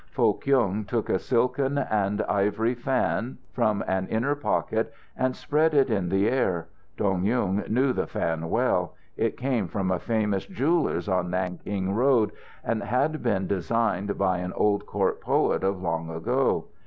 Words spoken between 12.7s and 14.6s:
had been designed by an